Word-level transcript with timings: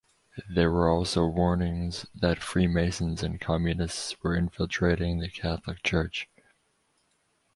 There 0.49 0.71
were 0.71 0.89
also 0.89 1.27
warnings 1.27 2.07
that 2.15 2.41
Freemasons 2.41 3.21
and 3.21 3.39
Communists 3.39 4.15
were 4.23 4.35
infiltrating 4.35 5.19
the 5.19 5.29
Catholic 5.29 5.83
Church. 5.83 6.27